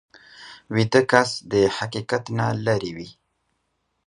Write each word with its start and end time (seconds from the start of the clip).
ویده 0.75 1.01
کس 1.11 1.29
د 1.51 1.53
حقیقت 1.77 2.23
نه 2.37 2.47
لرې 2.65 2.91
وي 2.97 3.09